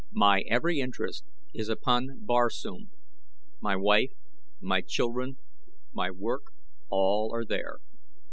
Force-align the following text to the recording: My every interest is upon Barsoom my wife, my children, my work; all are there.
My 0.11 0.41
every 0.47 0.79
interest 0.79 1.25
is 1.53 1.69
upon 1.69 2.21
Barsoom 2.25 2.89
my 3.61 3.75
wife, 3.75 4.11
my 4.59 4.81
children, 4.81 5.37
my 5.93 6.09
work; 6.09 6.47
all 6.89 7.31
are 7.35 7.45
there. 7.45 7.77